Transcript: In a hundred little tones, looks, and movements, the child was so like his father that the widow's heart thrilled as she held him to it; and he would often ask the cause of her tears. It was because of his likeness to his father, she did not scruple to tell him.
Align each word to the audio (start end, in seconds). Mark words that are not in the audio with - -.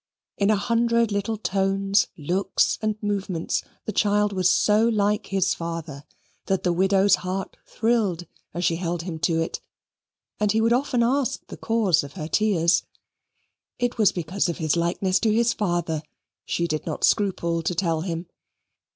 In 0.35 0.49
a 0.49 0.55
hundred 0.55 1.11
little 1.11 1.37
tones, 1.37 2.07
looks, 2.17 2.79
and 2.81 2.97
movements, 3.03 3.61
the 3.85 3.91
child 3.91 4.33
was 4.33 4.49
so 4.49 4.87
like 4.87 5.27
his 5.27 5.53
father 5.53 6.05
that 6.47 6.63
the 6.63 6.73
widow's 6.73 7.17
heart 7.17 7.55
thrilled 7.67 8.25
as 8.51 8.65
she 8.65 8.77
held 8.77 9.03
him 9.03 9.19
to 9.19 9.39
it; 9.39 9.61
and 10.39 10.53
he 10.53 10.59
would 10.59 10.73
often 10.73 11.03
ask 11.03 11.45
the 11.49 11.55
cause 11.55 12.03
of 12.03 12.13
her 12.13 12.27
tears. 12.27 12.81
It 13.77 13.99
was 13.99 14.11
because 14.11 14.49
of 14.49 14.57
his 14.57 14.75
likeness 14.75 15.19
to 15.19 15.31
his 15.31 15.53
father, 15.53 16.01
she 16.45 16.65
did 16.65 16.87
not 16.87 17.03
scruple 17.03 17.61
to 17.61 17.75
tell 17.75 18.01
him. 18.01 18.25